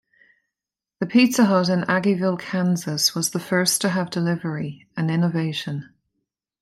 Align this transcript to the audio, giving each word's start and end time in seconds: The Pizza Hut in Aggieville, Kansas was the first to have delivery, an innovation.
The 0.99 1.05
Pizza 1.05 1.45
Hut 1.45 1.69
in 1.69 1.81
Aggieville, 1.81 2.39
Kansas 2.39 3.13
was 3.13 3.29
the 3.29 3.39
first 3.39 3.81
to 3.81 3.89
have 3.89 4.09
delivery, 4.09 4.87
an 4.97 5.11
innovation. 5.11 5.93